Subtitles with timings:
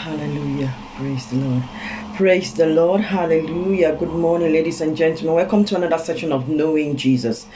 [0.00, 0.72] Hallelujah.
[0.96, 1.62] Praise the Lord.
[2.16, 3.02] Praise the Lord.
[3.02, 3.94] Hallelujah.
[3.96, 5.34] Good morning, ladies and gentlemen.
[5.34, 7.46] Welcome to another session of Knowing Jesus.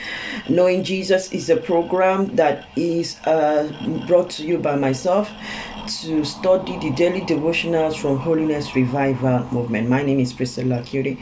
[0.51, 3.73] Knowing Jesus is a program that is uh,
[4.07, 5.33] brought to you by myself
[6.03, 9.89] to study the daily devotionals from Holiness Revival Movement.
[9.89, 11.19] My name is Priscilla Curie.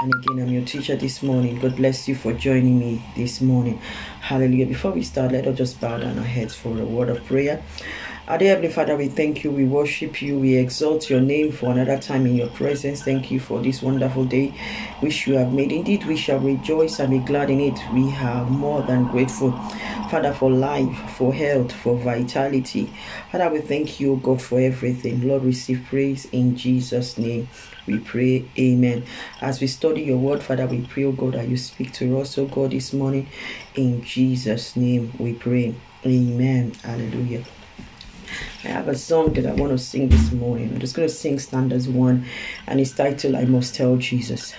[0.00, 1.60] And again, I'm your teacher this morning.
[1.60, 3.78] God bless you for joining me this morning.
[4.20, 4.66] Hallelujah.
[4.66, 7.62] Before we start, let us just bow down our heads for a word of prayer.
[8.28, 11.70] Our dear Heavenly Father, we thank you, we worship you, we exalt your name for
[11.70, 13.04] another time in your presence.
[13.04, 14.48] Thank you for this wonderful day
[14.98, 15.70] which you have made.
[15.70, 17.78] Indeed, we shall rejoice and be glad in it.
[17.94, 19.52] We are more than grateful,
[20.10, 22.92] Father, for life, for health, for vitality.
[23.30, 25.28] Father, we thank you, God, for everything.
[25.28, 27.48] Lord, receive praise in Jesus' name.
[27.86, 29.04] We pray, Amen.
[29.40, 32.36] As we study your word, Father, we pray, oh God, that you speak to us,
[32.38, 33.28] oh God, this morning.
[33.76, 35.76] In Jesus' name, we pray.
[36.04, 36.72] Amen.
[36.82, 37.44] Hallelujah.
[38.64, 40.70] I have a song that I want to sing this morning.
[40.72, 42.26] I'm just going to sing standards one,
[42.66, 44.54] and it's titled I Must Tell Jesus.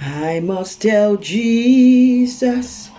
[0.00, 2.90] I must tell Jesus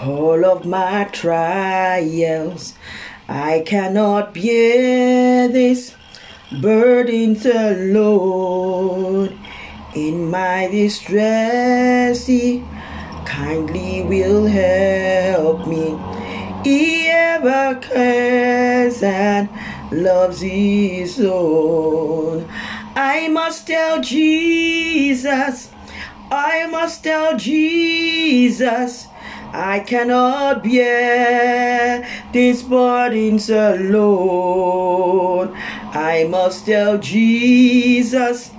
[0.00, 2.74] all of my trials.
[3.28, 5.94] I cannot bear this
[6.60, 9.38] burdens alone.
[9.94, 12.64] In my distress, He
[13.24, 16.99] kindly will help me.
[17.32, 19.48] Ever cares and
[19.92, 22.44] loves his own.
[22.96, 25.70] I must tell Jesus,
[26.30, 29.06] I must tell Jesus,
[29.52, 35.54] I cannot bear these burdens alone.
[35.94, 38.50] I must tell Jesus,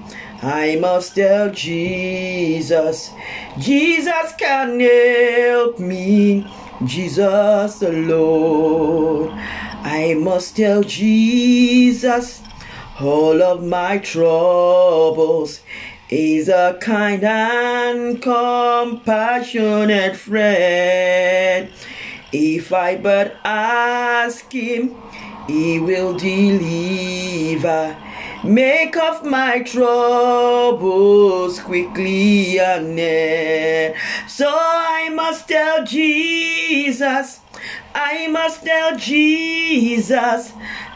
[0.42, 3.12] I must tell Jesus,
[3.60, 6.48] Jesus can help me.
[6.86, 9.30] Jesus alone.
[9.84, 12.42] I must tell Jesus
[13.00, 15.62] all of my troubles.
[16.08, 21.70] He's a kind and compassionate friend.
[22.34, 24.96] If I but ask him,
[25.48, 27.96] he will deliver.
[28.44, 33.96] Make of my troubles quickly and.
[34.28, 37.40] So I must tell Jesus,
[37.94, 40.54] I must tell Jesus,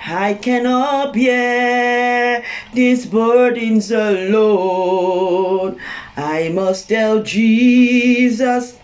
[0.07, 5.79] I cannot bear these burdens alone.
[6.17, 8.79] I must tell Jesus,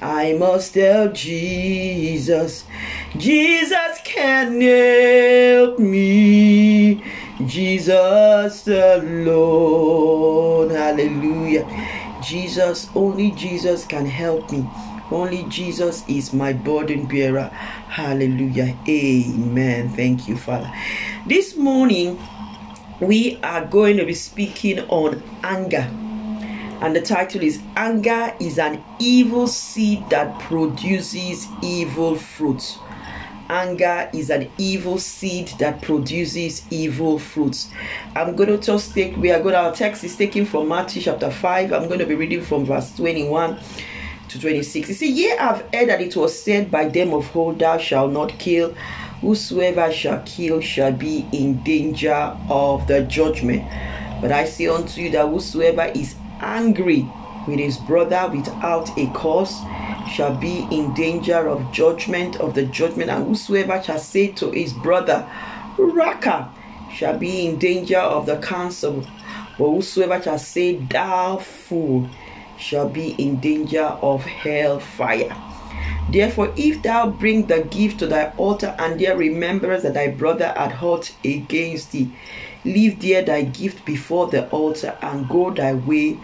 [0.00, 2.64] I must tell Jesus,
[3.16, 7.02] Jesus can help me.
[7.42, 10.70] Jesus alone.
[10.70, 11.66] Hallelujah.
[12.22, 14.64] Jesus, only Jesus can help me.
[15.10, 17.48] Only Jesus is my burden bearer.
[17.88, 18.76] Hallelujah.
[18.88, 19.88] Amen.
[19.90, 20.72] Thank you, Father.
[21.26, 22.18] This morning,
[23.00, 25.90] we are going to be speaking on anger.
[26.80, 32.78] And the title is Anger is an evil seed that produces evil fruits
[33.54, 37.70] anger is an evil seed that produces evil fruits.
[38.16, 41.30] I'm going to just take, we are going, our text is taken from Matthew chapter
[41.30, 41.72] 5.
[41.72, 43.58] I'm going to be reading from verse 21
[44.28, 44.88] to 26.
[44.88, 48.12] You see, ye have heard that it was said by them of old, Thou shalt
[48.12, 48.74] not kill.
[49.20, 53.62] Whosoever shall kill shall be in danger of the judgment.
[54.20, 57.08] But I say unto you that whosoever is angry
[57.46, 59.60] with his brother without a cause
[60.12, 64.72] shall be in danger of judgment of the judgment and whosoever shall say to his
[64.72, 65.28] brother
[65.78, 66.50] Raca
[66.92, 69.04] shall be in danger of the council
[69.58, 72.08] but whosoever shall say thou fool
[72.58, 75.34] shall be in danger of hell fire
[76.10, 80.52] Therefore, if thou bring the gift to thy altar, and there rememberest that thy brother
[80.56, 82.12] had hurt against thee,
[82.64, 86.18] leave there thy gift before the altar, and go thy way.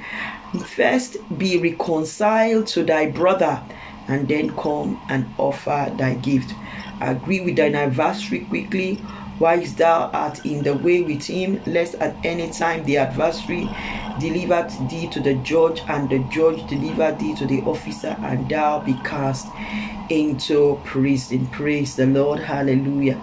[0.58, 3.62] First be reconciled to thy brother,
[4.08, 6.52] and then come and offer thy gift.
[7.00, 9.00] Agree with thine adversary quickly,
[9.38, 13.68] whilst thou art in the way with him, lest at any time the adversary
[14.18, 18.80] deliver thee to the judge, and the judge deliver thee to the officer, and thou
[18.80, 19.46] be cast
[20.08, 21.46] into prison.
[21.46, 22.40] Praise the Lord.
[22.40, 23.20] Hallelujah.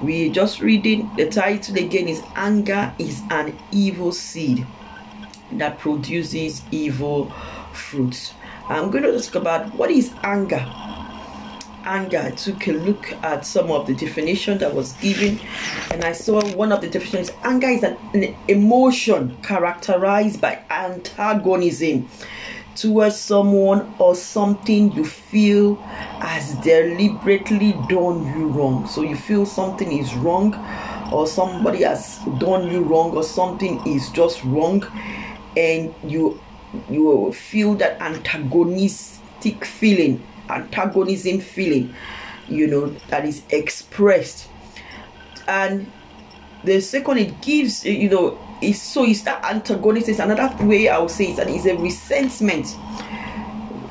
[0.00, 4.64] We just reading the title again is Anger is an evil seed
[5.58, 7.30] that produces evil
[7.72, 8.34] fruits.
[8.68, 10.64] I'm going to talk about what is anger.
[11.84, 12.18] Anger.
[12.18, 15.40] I took a look at some of the definition that was given,
[15.90, 17.36] and I saw one of the definitions.
[17.42, 22.08] Anger is an, an emotion characterized by antagonism
[22.74, 25.74] towards someone or something you feel
[26.20, 28.86] has deliberately done you wrong.
[28.86, 30.54] So you feel something is wrong
[31.12, 34.82] or somebody has done you wrong or something is just wrong
[35.56, 36.40] and you
[36.90, 41.94] you feel that antagonistic feeling antagonism feeling
[42.48, 44.48] you know that is expressed.
[45.48, 45.90] And
[46.64, 51.10] the second it gives you know is so it's that antagonism another way i would
[51.10, 52.76] say is that it's a resentment.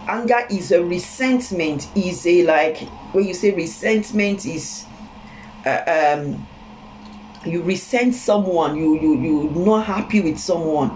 [0.08, 2.78] Anger is a resentment is a like
[3.14, 4.86] when you say resentment is
[5.66, 6.48] uh, um
[7.46, 10.90] you resent someone you you you're not happy with someone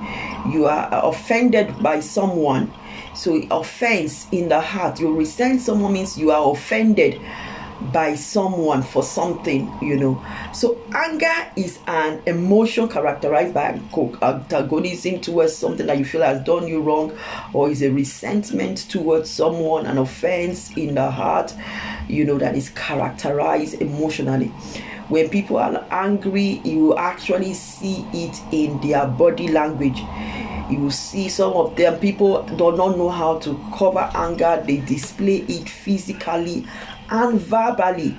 [0.51, 2.71] you are offended by someone
[3.15, 7.19] so offense in the heart you resent someone means you are offended
[7.92, 10.24] by someone for something, you know.
[10.53, 13.80] So, anger is an emotion characterized by
[14.21, 17.18] antagonism towards something that you feel has done you wrong,
[17.53, 21.53] or is a resentment towards someone, an offense in the heart,
[22.07, 24.51] you know, that is characterized emotionally.
[25.07, 30.02] When people are angry, you actually see it in their body language.
[30.69, 34.63] You see some of them people do not know how to cover anger.
[34.66, 36.66] They display it physically
[37.10, 38.18] and verbally.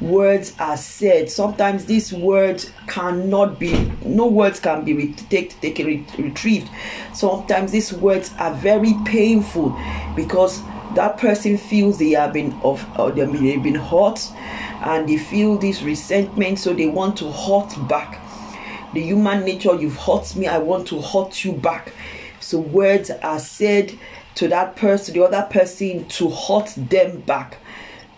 [0.00, 1.30] Words are said.
[1.30, 6.68] Sometimes these words cannot be no words can be re- take, take, re- retrieved.
[7.12, 9.78] Sometimes these words are very painful
[10.16, 10.60] because
[10.94, 12.84] that person feels they have been of
[13.14, 14.30] they've been hurt
[14.84, 18.20] and they feel this resentment so they want to hurt back.
[18.94, 21.92] The human nature you've hurt me i want to hurt you back.
[22.40, 23.96] So words are said
[24.36, 27.58] to that person the other person to hurt them back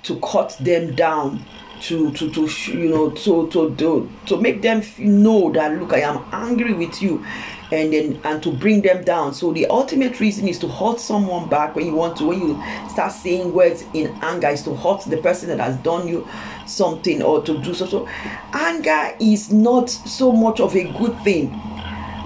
[0.05, 1.45] to cut them down
[1.81, 6.01] to to to you know to to to, to make them know that look i
[6.01, 7.25] am angry with you
[7.73, 9.35] and then and to bring them down.
[9.35, 12.63] So the ultimate reason is to hurt someone back when you want to when you
[12.89, 16.27] start saying words in anger is to hurt the person that has done you
[16.67, 17.87] something or to do so.
[17.87, 18.09] So
[18.53, 21.49] anger is not so much of a good thing.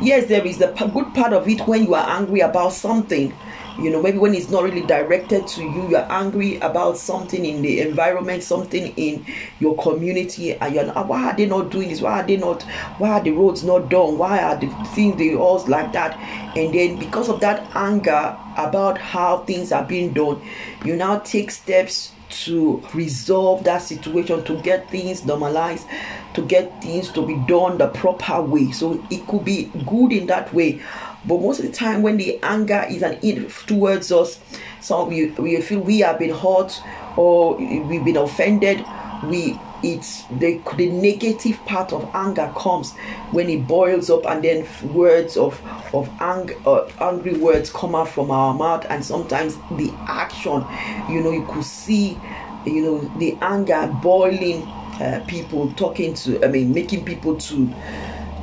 [0.01, 3.35] Yes there is the good part of it when you are angry about something
[3.79, 7.63] you know maybe when it's not really directed to you you're angry about something in
[7.63, 9.25] the environment something in
[9.61, 12.01] your community and you're not, why are they not doing this?
[12.01, 12.63] Why are they not
[12.99, 14.19] why are the roads not done?
[14.19, 16.19] Why are the things they all like that?
[16.57, 20.43] And then because of that anger about how things are being done
[20.85, 25.87] you now take steps to resolve that situation to get things normalized
[26.35, 28.71] to get things to be done the proper way.
[28.71, 30.81] So it could be good in that way
[31.25, 34.41] but most of the time, when the anger is an it towards us,
[34.81, 36.81] some we, we feel we have been hurt
[37.17, 38.85] or we've been offended.
[39.25, 42.93] We it's the the negative part of anger comes
[43.31, 45.61] when it boils up and then words of
[45.95, 50.65] of anger uh, angry words come out from our mouth and sometimes the action
[51.09, 52.19] you know you could see
[52.67, 54.63] you know the anger boiling
[55.01, 57.73] uh, people talking to i mean making people to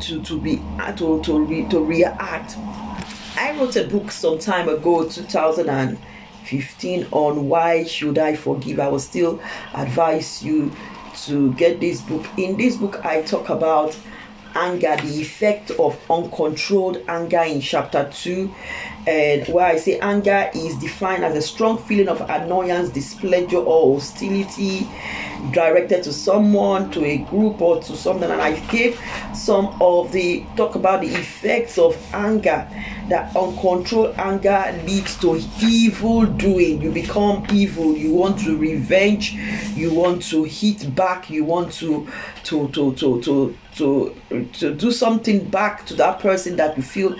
[0.01, 2.57] to to be uh, to to, re, to react.
[3.37, 8.79] I wrote a book some time ago, 2015, on why should I forgive.
[8.79, 9.41] I will still
[9.73, 10.71] advise you
[11.25, 12.25] to get this book.
[12.37, 13.97] In this book, I talk about
[14.55, 18.53] anger, the effect of uncontrolled anger in chapter 2.
[19.07, 23.95] And where I say anger is defined as a strong feeling of annoyance, displeasure, or
[23.95, 24.87] hostility
[25.51, 28.29] directed to someone, to a group, or to something.
[28.29, 28.99] And I gave
[29.33, 32.67] some of the talk about the effects of anger.
[33.09, 36.81] That uncontrolled anger leads to evil doing.
[36.81, 37.95] You become evil.
[37.95, 39.33] You want to revenge.
[39.75, 41.29] You want to hit back.
[41.29, 42.07] You want to
[42.45, 44.15] to to to to to,
[44.53, 47.15] to do something back to that person that you feel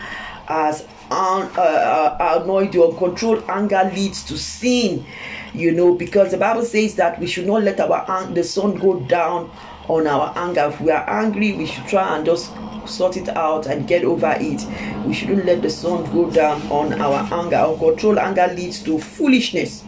[0.48, 2.86] as un, uh, uh, annoyed you.
[2.86, 5.06] Uncontrolled anger leads to sin,
[5.54, 9.00] you know, because the Bible says that we should not let our the sun go
[9.02, 9.50] down
[9.88, 10.70] on our anger.
[10.74, 12.52] If we are angry, we should try and just
[12.88, 14.66] sort it out and get over it.
[15.06, 17.58] We shouldn't let the sun go down on our anger.
[17.58, 19.84] Uncontrolled anger leads to foolishness.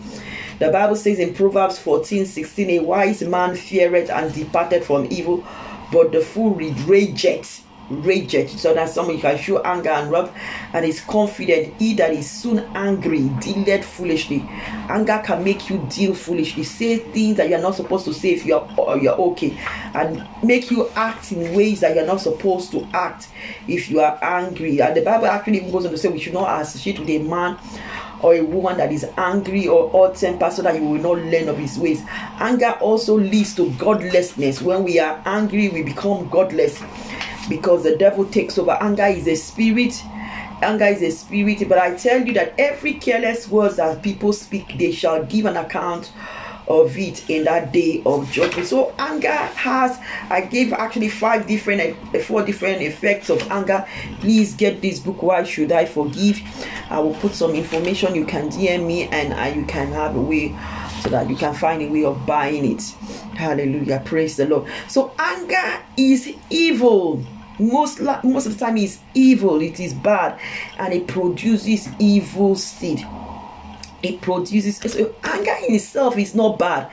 [0.60, 5.46] The Bible says in Proverbs 14 16, a wise man feareth and departed from evil,
[5.92, 10.32] but the fool rageth rageth so that someone can show anger and wrath
[10.74, 14.44] and is confident he that is soon angry dealeth foolishly
[14.90, 18.46] anger can make you deal foolishly say things that you're not supposed to say if
[18.46, 18.68] you're
[19.02, 19.58] you're okay
[19.94, 23.30] and make you act in ways that you're not supposed to act
[23.68, 26.34] if you are angry and the bible actually even goes on to say we should
[26.34, 27.58] not associate with a man
[28.22, 31.48] or a woman that is angry or hot tempered so that you will not learn
[31.50, 32.02] of his ways.
[32.40, 34.62] Anger also leads to godlessness.
[34.62, 36.82] When we are angry, we become godless
[37.50, 38.72] because the devil takes over.
[38.72, 40.02] Anger is a spirit.
[40.62, 44.78] Anger is a spirit, but I tell you that every careless words that people speak,
[44.78, 46.12] they shall give an account
[46.68, 48.68] of it in that day of judgment.
[48.68, 49.98] So anger has
[50.30, 53.86] I gave actually five different four different effects of anger.
[54.20, 55.22] Please get this book.
[55.24, 56.42] Why should I forgive?
[56.90, 58.16] I will put some information.
[58.16, 60.56] You can DM me and uh, you can have a way
[61.02, 62.82] so that you can find a way of buying it.
[63.36, 64.02] Hallelujah.
[64.04, 64.70] Praise the Lord.
[64.88, 67.24] So anger is evil
[67.60, 69.62] most most of the time is evil.
[69.62, 70.40] It is bad.
[70.78, 73.06] And it produces evil seed.
[74.04, 76.92] It produces so anger in itself is not bad.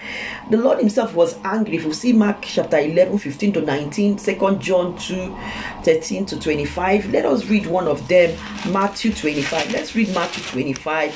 [0.51, 1.77] The lord himself was angry.
[1.77, 5.37] If you see mark chapter 11 15 to 19 second john 2
[5.83, 8.37] 13 to 25 let us read one of them
[8.73, 11.15] matthew 25 let's read matthew 25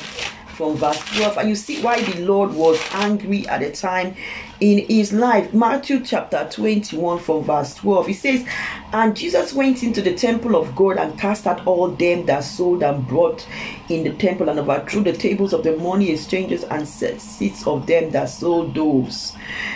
[0.59, 4.15] from verse 12 and you see why the lord was angry at the time
[4.59, 5.53] in his life.
[5.53, 8.07] Matthew chapter 21 from verse 12.
[8.07, 8.45] He says,
[8.91, 12.83] And Jesus went into the temple of God and cast out all them that sold
[12.83, 13.47] and brought
[13.89, 17.87] in the temple and overthrew the tables of the money exchangers and set seats of
[17.87, 19.35] them that sold doves.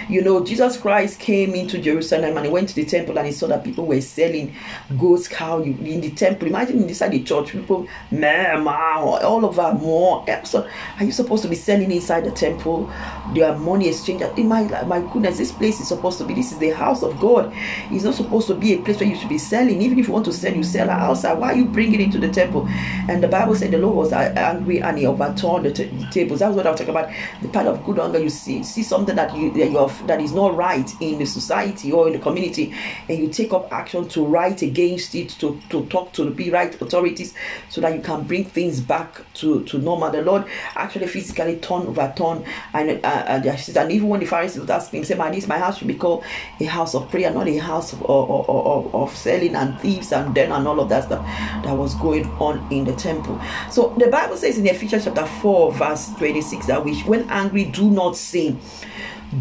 [0.09, 3.33] You know, Jesus Christ came into Jerusalem and he went to the temple and he
[3.33, 4.53] saw that people were selling
[4.99, 6.47] goats, cow in the temple.
[6.47, 10.25] Imagine inside the church, people, man, all over more.
[10.43, 10.67] So,
[10.99, 12.91] are you supposed to be selling inside the temple?
[13.33, 14.21] Their money exchange.
[14.21, 17.19] It might my goodness, this place is supposed to be, this is the house of
[17.19, 17.51] God.
[17.91, 19.81] It's not supposed to be a place where you should be selling.
[19.81, 21.37] Even if you want to sell, you sell outside.
[21.37, 22.67] Why are you bringing it to the temple?
[23.07, 26.39] And the Bible said the Lord was angry and he overturned the, t- the tables.
[26.39, 27.11] That's what I was talking about.
[27.41, 30.33] The part of good anger, you see, see something that you that, you that is
[30.33, 32.73] not right in the society or in the community,
[33.07, 36.81] and you take up action to write against it, to, to talk to the right
[36.81, 37.33] authorities,
[37.69, 40.11] so that you can bring things back to, to normal.
[40.11, 44.70] The Lord actually physically turned, overturn and uh, and, and even when the Pharisees was
[44.70, 46.24] asking, say, my this my house should be called
[46.60, 50.34] a house of prayer, not a house of, of, of, of selling and thieves and
[50.34, 51.25] then and all of that stuff
[51.63, 53.39] that was going on in the temple.
[53.70, 57.89] So the Bible says in Ephesians chapter 4, verse 26, that which when angry, do
[57.89, 58.60] not sin.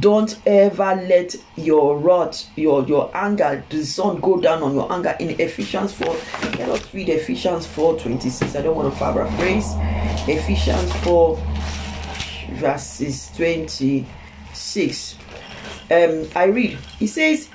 [0.00, 5.14] Don't ever let your wrath your your anger the sun go down on your anger.
[5.20, 6.06] In ephesians 4
[6.56, 9.66] let us read ephesians 4 26 i don't want to paraphrase.
[10.26, 11.36] Ephesians 4
[12.52, 13.28] verses
[14.72, 15.16] 26
[15.90, 17.48] um, I read, he says,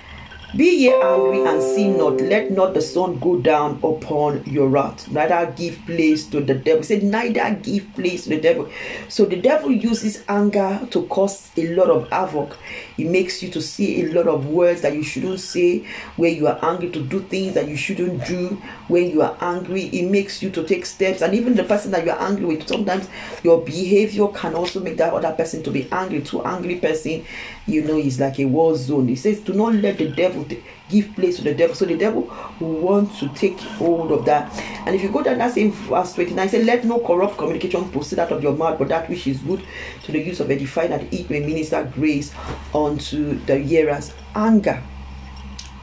[0.58, 5.08] Be ye angry and sin not, let not the sun go down upon your wrath,
[5.12, 6.80] neither give place to the devil.
[6.82, 8.68] He said, Neither give place to the devil.
[9.08, 12.58] So the devil uses anger to cause a lot of havoc.
[12.98, 15.86] It makes you to say a lot of words that you shouldn't say,
[16.16, 18.60] where you are angry to do things that you shouldn't do.
[18.88, 22.04] When you are angry, it makes you to take steps, and even the person that
[22.04, 23.08] you are angry with, sometimes
[23.44, 26.22] your behavior can also make that other person to be angry.
[26.22, 27.24] Too angry person,
[27.68, 29.08] you know, is like a war zone.
[29.08, 30.47] He says, Do not let the devil
[30.90, 31.76] give place to the devil.
[31.76, 34.52] So the devil will want to take hold of that.
[34.86, 38.20] And if you go down that same verse 29, say, Let no corrupt communication proceed
[38.20, 39.64] out of your mouth, but that which is good
[40.04, 42.34] to the use of edifying that it may minister grace
[42.74, 44.14] unto the hearers.
[44.36, 44.82] Anger.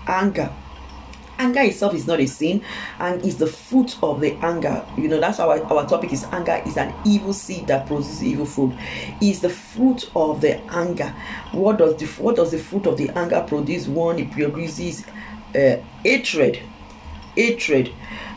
[0.06, 0.52] Anger
[1.38, 2.62] anger itself is not a sin
[2.99, 4.85] and is the fruit of the anger.
[4.97, 8.47] You know that's our, our topic is anger is an evil seed that produces evil
[8.47, 8.75] fruit.
[9.21, 11.14] Is the fruit of the anger.
[11.53, 13.87] What does the what does the fruit of the anger produce?
[13.87, 15.05] One it produces
[15.55, 16.61] uh, hatred.
[17.37, 17.93] Hatred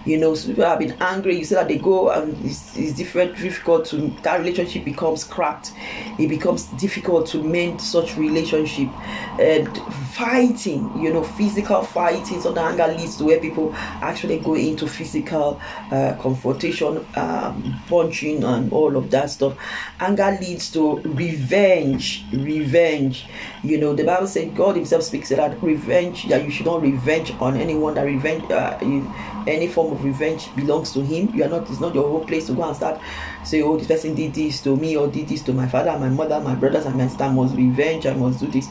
[0.08, 1.38] you know so people have been angry.
[1.38, 5.74] You see that they go and it's, it's different difficult to that relationship becomes cracked.
[6.18, 8.90] It becomes difficult to mend such relationship.
[9.40, 9.68] And
[10.18, 14.88] fighting you know physical fighting so the anger leads to where people actually go into
[14.88, 15.62] physical
[15.92, 19.56] uh, confrontation um, punching and all of that stuff.
[20.00, 23.28] Anger leads to revenge revenge.
[23.64, 27.32] You know the bible said god himself speaks that revenge that you should not revenge
[27.40, 29.02] on anyone that revenge uh, you,
[29.48, 31.34] any form of revenge belongs to him.
[31.34, 33.02] You are not, it's not your own place to go and start
[33.44, 36.10] say, oh, this person did this to me or did this to my father, my
[36.10, 37.24] mother, my brothers, and my sister.
[37.24, 38.70] I must revenge, I must do this.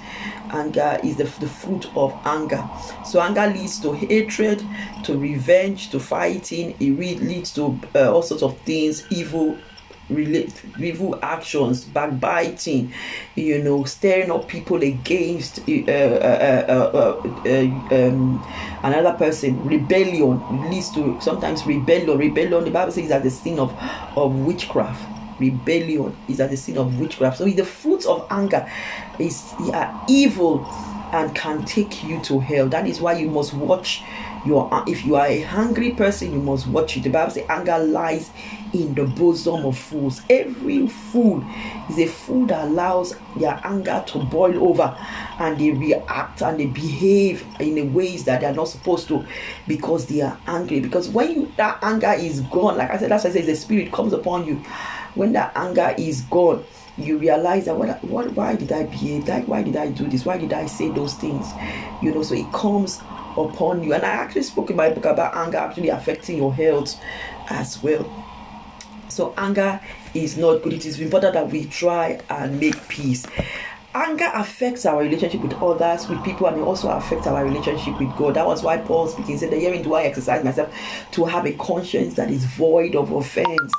[0.50, 2.62] Anger is the, the fruit of anger.
[3.04, 4.64] So anger leads to hatred,
[5.04, 6.76] to revenge, to fighting.
[6.78, 9.58] It leads to uh, all sorts of things, evil
[10.08, 12.92] relate evil actions backbiting
[13.34, 17.50] you know stirring up people against uh, uh, uh,
[17.94, 18.44] um,
[18.82, 19.64] another person.
[19.64, 22.18] Rebellion leads to sometimes rebellion.
[22.18, 23.76] Rebellion the bible says that the sin of
[24.16, 25.12] of witchcraft.
[25.38, 27.38] Rebellion is at the sin of witchcraft.
[27.38, 28.70] So the fruits of anger
[29.18, 30.64] is yeah, evil
[31.12, 32.68] and can take you to hell.
[32.68, 34.02] That is why you must watch
[34.46, 37.02] you are uh, if you are a hungry person you must watch it.
[37.02, 38.30] The bible says anger lies
[38.72, 40.22] in the bosom of fools.
[40.30, 41.44] Every fool
[41.90, 44.96] is a fool that allows their anger to boil over
[45.38, 49.26] and they react and they behave in ways that they are not supposed to
[49.66, 50.80] because they are angry.
[50.80, 53.56] Because when you, that anger is gone like i said that's why i said the
[53.56, 54.56] spirit comes upon you.
[55.14, 56.64] When that anger is gone
[56.98, 59.28] you realize that what, what why did I behave?
[59.28, 60.24] Like why did I do this?
[60.24, 61.46] Why did I say those things?
[62.02, 63.02] You know so it comes
[63.36, 63.94] upon you.
[63.94, 67.00] And I actually spoke in my book about anger actually affecting your health
[67.50, 68.04] as well.
[69.08, 69.80] So anger
[70.14, 70.72] is not good.
[70.72, 73.26] It is important that we try and make peace.
[73.94, 78.14] Anger affects our relationship with others, with people, and it also affects our relationship with
[78.14, 78.34] God.
[78.34, 80.70] That was why Paul speaking said, The hearing do I exercise myself
[81.12, 83.72] to have a conscience that is void of offense.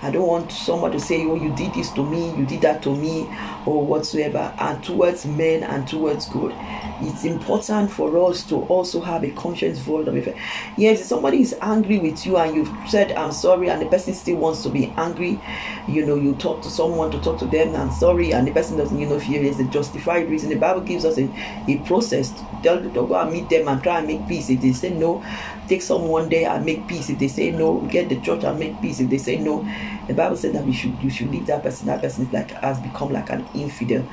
[0.00, 2.84] I don't want someone to say, Oh, you did this to me, you did that
[2.84, 3.28] to me,
[3.66, 6.52] or whatsoever, and towards men and towards God.
[7.00, 10.38] It's important for us to also have a conscience void of offense.
[10.76, 14.14] Yes, if somebody is angry with you and you've said, I'm sorry, and the person
[14.14, 15.40] still wants to be angry,
[15.88, 18.76] you know, you talk to someone to talk to them, I'm sorry, and the person
[18.76, 20.50] doesn't, you know, feel there's a justified reason.
[20.50, 21.28] The Bible gives us a,
[21.68, 22.32] a process.
[22.62, 24.48] Tell, to go and meet them and try and make peace.
[24.48, 25.24] If they say no,
[25.68, 27.10] take someone there and make peace.
[27.10, 29.00] If they say no, get the church and make peace.
[29.00, 29.68] If they say no,
[30.06, 31.86] the Bible said that we should you should leave that person.
[31.86, 34.06] That person is like has become like an infidel.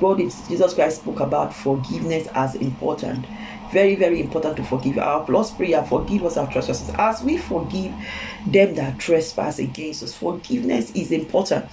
[0.00, 3.26] God, Jesus Christ spoke about forgiveness as important
[3.72, 4.98] very, very important to forgive.
[4.98, 6.90] Our plus prayer, forgive us our trespasses.
[6.96, 7.92] As we forgive
[8.46, 11.66] them that trespass against us, forgiveness is important.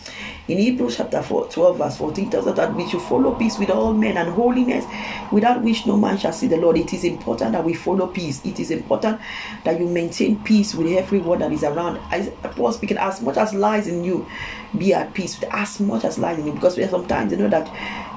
[0.48, 3.70] In Hebrews chapter 4, 12, verse 14, tells us that we should follow peace with
[3.70, 4.86] all men and holiness,
[5.32, 6.78] without which no man shall see the Lord.
[6.78, 8.44] It is important that we follow peace.
[8.46, 9.20] It is important
[9.64, 12.00] that you maintain peace with everyone that is around.
[12.12, 14.28] As Paul speaking, as much as lies in you,
[14.78, 16.54] be at peace with as much as lies in you.
[16.54, 17.68] Because sometimes you know that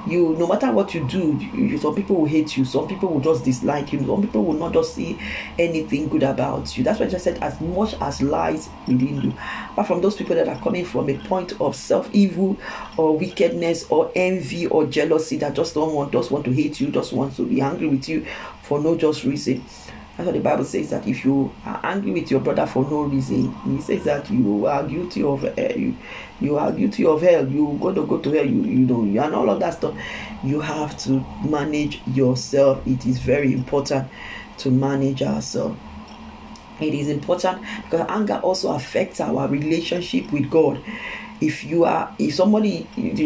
[0.06, 3.20] you no matter what you do you, some people will hate you some people will
[3.20, 4.06] just dislike you.
[4.06, 5.18] Some people will not just see
[5.58, 6.84] anything good about you.
[6.84, 9.30] That's why i just said as much as lies within you.
[9.72, 12.56] Apart from those people that are coming from a point of self-evil
[12.96, 16.88] or wickedness or envy or jealousy that just don't want just want to hate you
[16.88, 18.26] just want to be angry with you
[18.62, 19.64] for no just reason
[20.16, 23.02] that's what the Bible says that if you are angry with your brother for no
[23.02, 25.94] reason, he says that you are guilty of uh, you,
[26.40, 27.46] you are guilty of hell.
[27.46, 28.46] You going to go to hell.
[28.46, 29.94] You you know and all of that stuff.
[30.42, 32.86] You have to manage yourself.
[32.86, 34.08] It is very important
[34.58, 35.78] to manage ourselves.
[36.80, 40.82] It is important because anger also affects our relationship with God
[41.40, 43.18] if you are if somebody if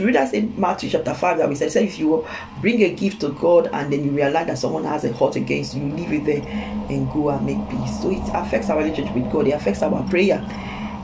[0.00, 2.26] you read that in Matthew chapter 5 that we said, say if you
[2.60, 5.76] bring a gift to God and then you realize that someone has a hurt against
[5.76, 6.46] you, leave it there
[6.90, 8.02] and go and make peace.
[8.02, 10.44] So it affects our relationship with God, it affects our prayer.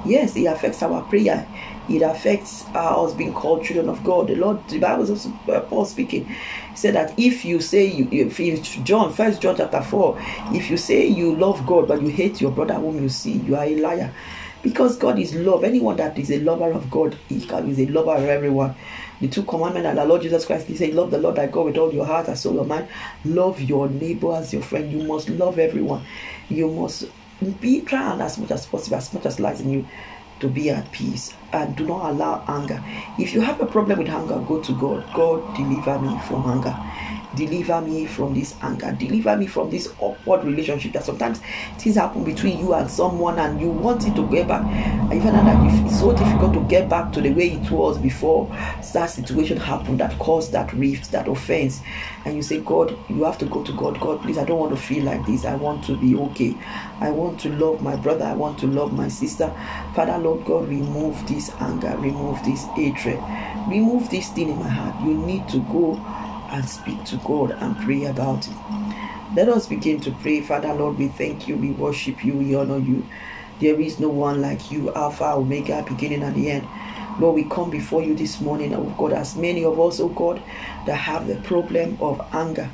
[0.04, 1.46] Yes, it affects our prayer.
[1.88, 4.28] It affects uh, us being called children of God.
[4.28, 6.34] The Lord, the Bible is also uh, Paul speaking.
[6.74, 10.16] Said that if you say you, if, if John, First John chapter four,
[10.52, 13.54] if you say you love God but you hate your brother whom you see, you
[13.56, 14.12] are a liar
[14.62, 15.64] because God is love.
[15.64, 18.75] Anyone that is a lover of God he is a lover of everyone.
[19.20, 21.66] The two commandments that the Lord Jesus Christ He said, Love the Lord thy God
[21.66, 22.88] with all your heart and soul and mind.
[23.25, 24.90] Love your neighbor as your friend.
[24.90, 26.05] You must love everyone.
[26.48, 27.09] You must
[27.61, 29.87] be trying as much as possible, as much as lies in you,
[30.40, 32.83] to be at peace and do not allow anger.
[33.16, 35.05] If you have a problem with anger, go to God.
[35.14, 36.77] God deliver me from anger
[37.37, 41.40] deliver me from this anger deliver me from this awkward relationship that sometimes
[41.79, 44.62] things happen between you and someone and you want it to get back.
[44.62, 48.49] Find that it's so difficult to get back to the way it was before
[48.92, 51.81] that situation happened that caused that rift that offense.
[52.25, 54.01] And you say god you have to go to god.
[54.01, 55.45] God please i don't want to feel like this.
[55.45, 56.57] I want to be okay.
[57.01, 58.25] I want to love my brother.
[58.25, 59.49] I want to love my sister.
[59.95, 61.97] Father lord god remove this anger.
[61.99, 63.21] Remove this hatred.
[63.68, 65.01] Remove this thing in my heart.
[65.07, 65.95] You need to go
[66.52, 68.54] and speak to God and pray about it.
[69.34, 70.42] Let us begin to pray.
[70.42, 73.06] Father, Lord, we thank you, we worship you, we honor you.
[73.60, 76.68] There is no one like you, Alpha, Omega, beginning and the end.
[77.18, 80.42] Lord, we come before you this morning, oh God, as many of us, oh God,
[80.86, 82.70] that have the problem of anger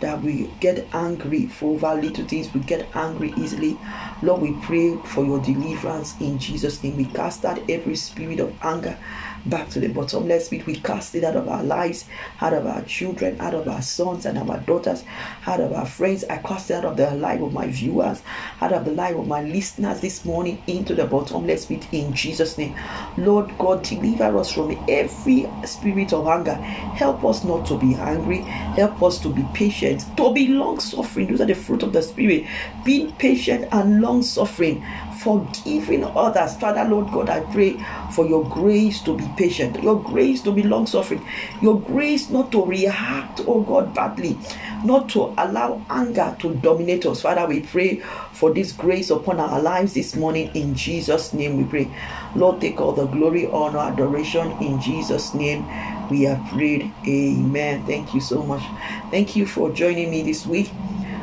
[0.00, 3.78] that we get angry for over little things, we get angry easily.
[4.22, 6.96] Lord, we pray for your deliverance in Jesus' name.
[6.96, 8.98] We cast out every spirit of anger
[9.46, 10.66] back to the bottomless pit.
[10.66, 12.06] We cast it out of our lives,
[12.40, 15.04] out of our children, out of our sons and our daughters,
[15.46, 16.24] out of our friends.
[16.24, 18.22] I cast it out of the life of my viewers,
[18.60, 22.58] out of the life of my listeners this morning into the bottomless pit in Jesus'
[22.58, 22.76] name.
[23.16, 26.54] Lord God, deliver us from every spirit of anger.
[26.54, 28.38] Help us not to be angry.
[28.38, 31.28] Help us to be patient, to be long suffering.
[31.28, 32.46] Those are the fruit of the Spirit.
[32.84, 34.84] Being patient and long suffering
[35.22, 36.56] forgiving others.
[36.56, 37.76] Father, Lord God, I pray
[38.12, 41.24] for your grace to be patient, your grace to be long suffering,
[41.60, 44.38] your grace not to react, oh God, badly,
[44.84, 47.22] not to allow anger to dominate us.
[47.22, 47.96] Father, we pray
[48.32, 50.50] for this grace upon our lives this morning.
[50.54, 51.90] In Jesus' name we pray.
[52.34, 55.64] Lord, take all the glory, honor, adoration in Jesus' name.
[56.10, 56.90] We have prayed.
[57.06, 57.84] Amen.
[57.86, 58.62] Thank you so much.
[59.10, 60.70] Thank you for joining me this week.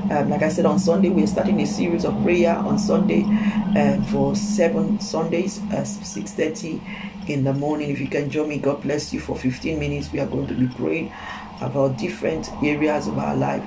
[0.09, 4.01] Um, like I said on Sunday, we're starting a series of prayer on Sunday um,
[4.05, 7.89] for seven Sundays at 6:30 in the morning.
[7.89, 10.13] If you can join me, God bless you for 15 minutes.
[10.13, 11.11] We are going to be praying
[11.59, 13.63] about different areas of our life.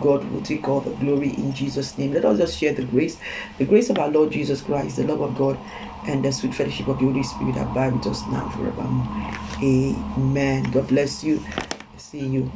[0.00, 2.14] God will take all the glory in Jesus' name.
[2.14, 3.18] Let us just share the grace,
[3.58, 5.56] the grace of our Lord Jesus Christ, the love of God,
[6.08, 9.06] and the sweet fellowship of the Holy Spirit abide with us now forevermore.
[9.62, 10.68] Amen.
[10.72, 11.40] God bless you.
[11.96, 12.50] See you.